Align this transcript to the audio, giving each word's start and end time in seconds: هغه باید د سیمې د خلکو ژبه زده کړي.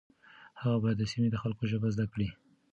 هغه 0.61 0.77
باید 0.83 0.97
د 0.99 1.03
سیمې 1.11 1.27
د 1.31 1.35
خلکو 1.43 1.63
ژبه 1.71 1.87
زده 1.93 2.05
کړي. 2.13 2.27